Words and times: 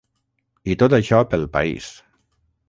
I 0.71 0.75
tot 0.83 0.95
això 0.99 1.19
pel 1.35 1.45
país! 1.59 1.93